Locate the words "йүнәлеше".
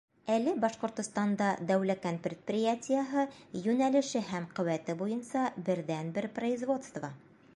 3.61-4.23